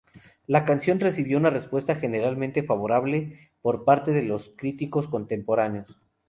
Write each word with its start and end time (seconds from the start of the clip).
La 0.47 0.65
canción 0.65 0.99
recibió 0.99 1.37
una 1.37 1.51
respuesta 1.51 1.93
generalmente 1.95 2.63
favorable 2.63 3.51
por 3.61 3.85
parte 3.85 4.09
de 4.09 4.23
los 4.23 4.49
críticos 4.57 5.07
contemporáneos. 5.07 5.95